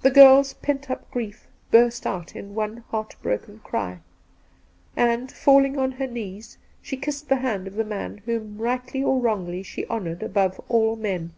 The 0.00 0.10
girl's 0.10 0.54
pent 0.54 0.90
up 0.90 1.10
grief 1.10 1.46
burst 1.70 2.06
out 2.06 2.34
in 2.34 2.54
one 2.54 2.78
heart 2.88 3.14
broken 3.20 3.58
cry, 3.58 3.98
and, 4.96 5.30
falling 5.30 5.76
on 5.78 5.92
her 5.92 6.06
knees, 6.06 6.56
she 6.80 6.96
kissed 6.96 7.28
the 7.28 7.36
hand 7.36 7.66
of 7.66 7.74
the' 7.74 7.84
man 7.94 8.22
whom 8.24 8.56
rightly 8.56 9.02
or 9.02 9.20
wrongly 9.20 9.62
she 9.62 9.84
honoured 9.88 10.22
above 10.22 10.58
all 10.70 10.96
men. 10.96 11.34